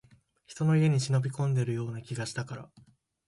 [0.47, 2.71] 人の家に忍び込んでいるような気がしたから